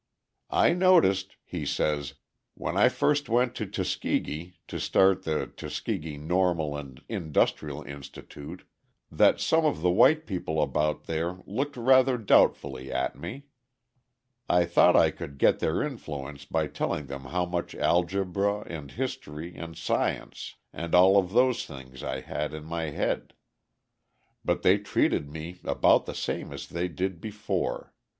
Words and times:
"I 0.49 0.73
noticed," 0.73 1.35
he 1.43 1.63
says, 1.63 2.15
"when 2.55 2.75
I 2.75 2.89
first 2.89 3.29
went 3.29 3.53
to 3.53 3.67
Tuskegee 3.67 4.55
to 4.67 4.79
start 4.79 5.21
the 5.25 5.45
Tuskegee 5.45 6.17
Normal 6.17 6.75
and 6.75 7.03
Industrial 7.07 7.83
Institute, 7.83 8.63
that 9.11 9.39
some 9.39 9.63
of 9.63 9.81
the 9.81 9.91
white 9.91 10.25
people 10.25 10.59
about 10.59 11.03
there 11.03 11.37
looked 11.45 11.77
rather 11.77 12.17
doubtfully 12.17 12.91
at 12.91 13.15
me. 13.15 13.43
I 14.49 14.65
thought 14.65 14.95
I 14.95 15.11
could 15.11 15.37
get 15.37 15.59
their 15.59 15.83
influence 15.83 16.45
by 16.45 16.65
telling 16.65 17.05
them 17.05 17.25
how 17.25 17.45
much 17.45 17.75
algebra 17.75 18.61
and 18.61 18.89
history 18.89 19.55
and 19.55 19.77
science 19.77 20.55
and 20.73 20.95
all 20.95 21.21
those 21.21 21.63
things 21.67 22.01
I 22.01 22.21
had 22.21 22.55
in 22.55 22.63
my 22.65 22.85
head, 22.85 23.35
but 24.43 24.63
they 24.63 24.79
treated 24.79 25.29
me 25.29 25.59
about 25.63 26.07
the 26.07 26.15
same 26.15 26.51
as 26.51 26.65
they 26.69 26.87
did 26.87 27.21
before. 27.21 27.93